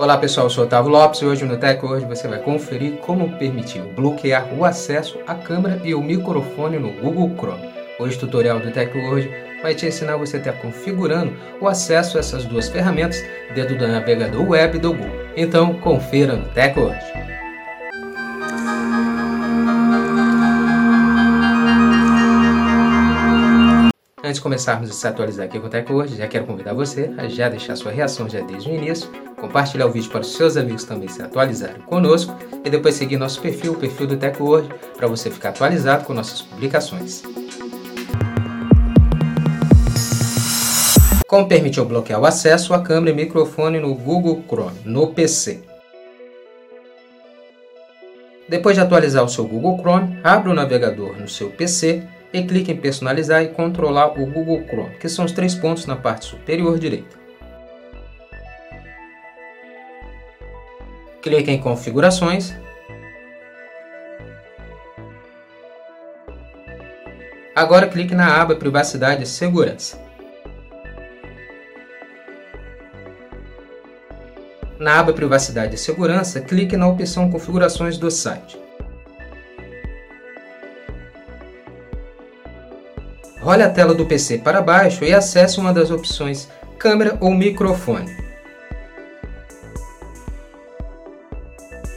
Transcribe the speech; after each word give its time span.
Olá 0.00 0.16
pessoal, 0.16 0.46
eu 0.46 0.50
sou 0.50 0.62
Otávio 0.62 0.92
Lopes 0.92 1.20
e 1.22 1.24
hoje 1.24 1.44
no 1.44 1.56
Tech 1.56 1.80
você 2.06 2.28
vai 2.28 2.38
conferir 2.38 2.98
como 2.98 3.36
permitir 3.36 3.82
bloquear 3.82 4.46
o 4.54 4.64
acesso 4.64 5.18
à 5.26 5.34
câmera 5.34 5.80
e 5.82 5.92
o 5.92 6.00
microfone 6.00 6.78
no 6.78 6.92
Google 6.92 7.34
Chrome. 7.36 7.68
Hoje 7.98 8.16
o 8.16 8.20
tutorial 8.20 8.60
do 8.60 8.70
Tech 8.70 8.92
vai 9.60 9.74
te 9.74 9.86
ensinar 9.86 10.16
você 10.16 10.36
a 10.36 10.38
estar 10.38 10.52
configurando 10.52 11.36
o 11.60 11.66
acesso 11.66 12.16
a 12.16 12.20
essas 12.20 12.44
duas 12.44 12.68
ferramentas 12.68 13.20
dentro 13.56 13.76
do 13.76 13.88
navegador 13.88 14.48
web 14.48 14.78
do 14.78 14.92
Google. 14.92 15.26
Então 15.36 15.74
confira 15.74 16.36
no 16.36 16.46
Tech. 16.50 16.78
Antes 24.28 24.40
de 24.40 24.42
começarmos 24.42 24.90
a 24.90 24.92
se 24.92 25.08
atualizar 25.08 25.46
aqui 25.46 25.58
com 25.58 25.68
o 25.68 25.70
Tech 25.70 25.90
hoje, 25.90 26.14
já 26.14 26.28
quero 26.28 26.44
convidar 26.44 26.74
você 26.74 27.10
a 27.16 27.26
já 27.28 27.48
deixar 27.48 27.74
sua 27.76 27.90
reação 27.90 28.28
já 28.28 28.42
desde 28.42 28.68
o 28.68 28.74
início, 28.74 29.10
compartilhar 29.40 29.86
o 29.86 29.90
vídeo 29.90 30.10
para 30.10 30.20
os 30.20 30.34
seus 30.34 30.54
amigos 30.54 30.84
também 30.84 31.08
se 31.08 31.22
atualizarem 31.22 31.80
conosco 31.80 32.36
e 32.62 32.68
depois 32.68 32.94
seguir 32.94 33.16
nosso 33.16 33.40
perfil, 33.40 33.72
o 33.72 33.76
perfil 33.76 34.06
do 34.06 34.18
Tech 34.18 34.38
Word, 34.42 34.68
para 34.98 35.08
você 35.08 35.30
ficar 35.30 35.48
atualizado 35.48 36.04
com 36.04 36.12
nossas 36.12 36.42
publicações. 36.42 37.22
Como 41.26 41.48
permitiu 41.48 41.86
bloquear 41.86 42.20
o 42.20 42.26
acesso 42.26 42.74
à 42.74 42.82
câmera 42.82 43.12
e 43.12 43.24
microfone 43.24 43.80
no 43.80 43.94
Google 43.94 44.44
Chrome, 44.46 44.78
no 44.84 45.06
PC. 45.06 45.62
Depois 48.46 48.76
de 48.76 48.82
atualizar 48.82 49.24
o 49.24 49.28
seu 49.30 49.46
Google 49.46 49.78
Chrome, 49.78 50.20
abra 50.22 50.50
o 50.50 50.54
navegador 50.54 51.16
no 51.18 51.28
seu 51.28 51.48
PC 51.48 52.06
e 52.32 52.42
clique 52.42 52.72
em 52.72 52.76
personalizar 52.76 53.42
e 53.42 53.48
controlar 53.48 54.18
o 54.20 54.26
Google 54.26 54.64
Chrome, 54.66 54.96
que 54.98 55.08
são 55.08 55.24
os 55.24 55.32
três 55.32 55.54
pontos 55.54 55.86
na 55.86 55.96
parte 55.96 56.26
superior 56.26 56.78
direita. 56.78 57.16
Clique 61.22 61.50
em 61.50 61.60
configurações. 61.60 62.54
Agora 67.54 67.88
clique 67.88 68.14
na 68.14 68.40
aba 68.40 68.54
privacidade 68.54 69.24
e 69.24 69.26
segurança. 69.26 70.00
Na 74.78 75.00
aba 75.00 75.12
privacidade 75.12 75.74
e 75.74 75.78
segurança, 75.78 76.40
clique 76.40 76.76
na 76.76 76.86
opção 76.86 77.28
configurações 77.28 77.98
do 77.98 78.12
site. 78.12 78.67
Role 83.40 83.62
a 83.62 83.70
tela 83.70 83.94
do 83.94 84.04
PC 84.04 84.38
para 84.38 84.60
baixo 84.60 85.04
e 85.04 85.14
acesse 85.14 85.58
uma 85.58 85.72
das 85.72 85.90
opções 85.90 86.48
câmera 86.78 87.16
ou 87.20 87.34
microfone. 87.34 88.16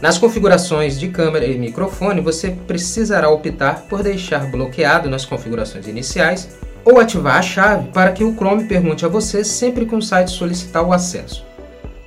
Nas 0.00 0.16
configurações 0.16 0.98
de 0.98 1.08
câmera 1.08 1.44
e 1.44 1.58
microfone, 1.58 2.20
você 2.20 2.50
precisará 2.50 3.28
optar 3.28 3.82
por 3.88 4.02
deixar 4.02 4.48
bloqueado 4.48 5.10
nas 5.10 5.24
configurações 5.24 5.88
iniciais 5.88 6.48
ou 6.84 7.00
ativar 7.00 7.36
a 7.36 7.42
chave 7.42 7.88
para 7.88 8.12
que 8.12 8.22
o 8.22 8.34
Chrome 8.34 8.64
pergunte 8.64 9.04
a 9.04 9.08
você 9.08 9.42
sempre 9.42 9.84
que 9.86 9.94
um 9.94 10.00
site 10.00 10.30
solicitar 10.30 10.84
o 10.84 10.92
acesso. 10.92 11.44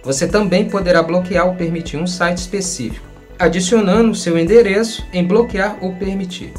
Você 0.04 0.26
também 0.26 0.70
poderá 0.70 1.04
bloquear 1.04 1.48
ou 1.48 1.56
permitir 1.56 1.98
um 1.98 2.08
site 2.08 2.38
específico, 2.38 3.06
adicionando 3.38 4.16
seu 4.16 4.38
endereço 4.38 5.06
em 5.14 5.26
bloquear 5.26 5.78
ou 5.82 5.94
permitir. 5.95 6.54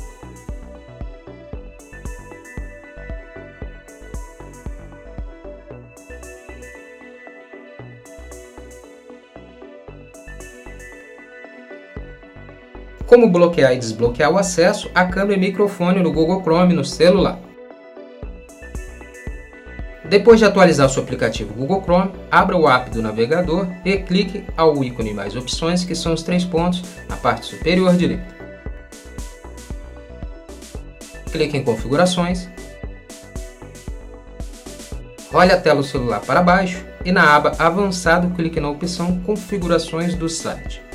Como 13.13 13.29
bloquear 13.29 13.75
e 13.75 13.79
desbloquear 13.79 14.33
o 14.33 14.39
acesso 14.39 14.91
à 14.95 15.05
câmera 15.05 15.35
e 15.35 15.39
microfone 15.39 16.03
no 16.03 16.11
Google 16.11 16.41
Chrome 16.41 16.73
no 16.73 16.83
celular. 16.83 17.39
Depois 20.09 20.39
de 20.39 20.47
atualizar 20.47 20.89
seu 20.89 21.03
aplicativo 21.03 21.53
Google 21.53 21.83
Chrome, 21.83 22.11
abra 22.31 22.57
o 22.57 22.67
app 22.67 22.89
do 22.89 23.03
navegador 23.03 23.69
e 23.85 23.99
clique 23.99 24.47
ao 24.57 24.83
ícone 24.83 25.13
mais 25.13 25.37
opções, 25.37 25.85
que 25.85 25.95
são 25.95 26.15
os 26.15 26.23
três 26.23 26.43
pontos 26.43 26.83
na 27.07 27.15
parte 27.19 27.45
superior 27.45 27.95
direita. 27.95 28.25
Clique 31.31 31.59
em 31.59 31.63
configurações. 31.63 32.49
Role 35.31 35.53
a 35.53 35.61
tela 35.61 35.83
do 35.83 35.87
celular 35.87 36.21
para 36.21 36.43
baixo 36.43 36.83
e 37.05 37.13
na 37.13 37.37
aba 37.37 37.53
avançado 37.59 38.35
clique 38.35 38.59
na 38.59 38.71
opção 38.71 39.21
configurações 39.21 40.15
do 40.15 40.31
site. 40.31 40.92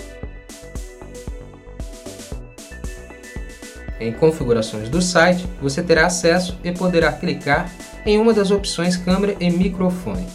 Em 3.99 4.11
configurações 4.11 4.89
do 4.89 5.01
site, 5.01 5.47
você 5.61 5.81
terá 5.81 6.05
acesso 6.05 6.57
e 6.63 6.71
poderá 6.71 7.11
clicar 7.11 7.71
em 8.05 8.19
uma 8.19 8.33
das 8.33 8.51
opções 8.51 8.95
câmera 8.95 9.35
e 9.39 9.49
microfone. 9.49 10.25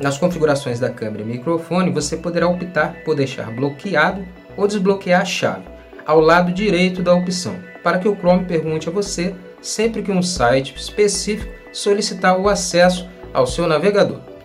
Nas 0.00 0.18
configurações 0.18 0.78
da 0.78 0.90
câmera 0.90 1.22
e 1.22 1.26
microfone, 1.26 1.90
você 1.90 2.16
poderá 2.16 2.48
optar 2.48 3.02
por 3.04 3.14
deixar 3.14 3.50
bloqueado 3.50 4.26
ou 4.56 4.66
desbloquear 4.66 5.22
a 5.22 5.24
chave 5.24 5.64
ao 6.06 6.20
lado 6.20 6.52
direito 6.52 7.02
da 7.02 7.12
opção, 7.12 7.56
para 7.82 7.98
que 7.98 8.08
o 8.08 8.14
Chrome 8.16 8.44
pergunte 8.44 8.88
a 8.88 8.92
você 8.92 9.34
sempre 9.60 10.02
que 10.02 10.12
um 10.12 10.22
site 10.22 10.74
específico 10.76 11.52
solicitar 11.72 12.38
o 12.38 12.48
acesso 12.48 13.08
ao 13.34 13.46
seu 13.46 13.66
navegador. 13.66 14.35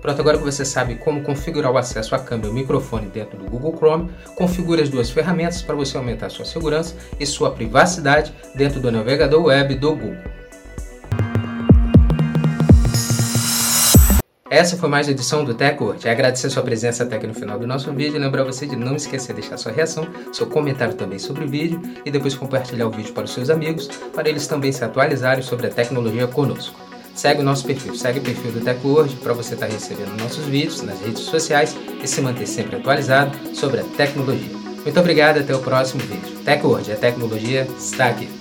Pronto, 0.00 0.18
agora 0.18 0.38
que 0.38 0.44
você 0.44 0.64
sabe 0.64 0.94
como 0.94 1.22
configurar 1.22 1.70
o 1.70 1.76
acesso 1.76 2.14
à 2.14 2.18
câmera 2.18 2.48
e 2.48 2.52
microfone 2.52 3.06
dentro 3.06 3.36
do 3.36 3.44
Google 3.44 3.76
Chrome, 3.76 4.10
configure 4.34 4.82
as 4.82 4.88
duas 4.88 5.10
ferramentas 5.10 5.60
para 5.60 5.74
você 5.74 5.96
aumentar 5.96 6.30
sua 6.30 6.44
segurança 6.44 6.96
e 7.18 7.26
sua 7.26 7.50
privacidade 7.50 8.32
dentro 8.54 8.80
do 8.80 8.90
navegador 8.90 9.44
web 9.44 9.74
do 9.74 9.94
Google. 9.94 10.16
Essa 14.48 14.76
foi 14.76 14.88
mais 14.88 15.06
uma 15.06 15.12
edição 15.12 15.44
do 15.44 15.54
TechWord. 15.54 16.08
Agradecer 16.08 16.50
sua 16.50 16.62
presença 16.62 17.04
até 17.04 17.16
aqui 17.16 17.26
no 17.26 17.34
final 17.34 17.56
do 17.56 17.68
nosso 17.68 17.92
vídeo 17.92 18.16
e 18.16 18.18
lembrar 18.18 18.42
você 18.42 18.66
de 18.66 18.74
não 18.74 18.96
esquecer 18.96 19.32
de 19.32 19.42
deixar 19.42 19.56
sua 19.58 19.70
reação, 19.70 20.08
seu 20.32 20.46
comentário 20.46 20.94
também 20.94 21.20
sobre 21.20 21.44
o 21.44 21.48
vídeo 21.48 21.80
e 22.04 22.10
depois 22.10 22.34
compartilhar 22.34 22.86
o 22.86 22.90
vídeo 22.90 23.12
para 23.12 23.24
os 23.24 23.32
seus 23.32 23.48
amigos, 23.48 23.86
para 24.12 24.28
eles 24.28 24.48
também 24.48 24.72
se 24.72 24.84
atualizarem 24.84 25.42
sobre 25.42 25.68
a 25.68 25.70
tecnologia 25.70 26.26
conosco. 26.26 26.89
Segue 27.14 27.40
o 27.40 27.44
nosso 27.44 27.64
perfil, 27.66 27.94
segue 27.94 28.18
o 28.18 28.22
perfil 28.22 28.52
do 28.52 28.60
TecWord 28.60 29.16
para 29.16 29.32
você 29.32 29.54
estar 29.54 29.66
tá 29.66 29.72
recebendo 29.72 30.16
nossos 30.20 30.44
vídeos 30.44 30.82
nas 30.82 31.00
redes 31.00 31.22
sociais 31.22 31.76
e 32.02 32.06
se 32.06 32.20
manter 32.20 32.46
sempre 32.46 32.76
atualizado 32.76 33.36
sobre 33.54 33.80
a 33.80 33.84
tecnologia. 33.84 34.56
Muito 34.82 34.98
obrigado, 34.98 35.38
até 35.38 35.54
o 35.54 35.58
próximo 35.58 36.00
vídeo. 36.02 36.38
TecWord, 36.44 36.92
a 36.92 36.96
tecnologia 36.96 37.66
está 37.78 38.06
aqui. 38.06 38.39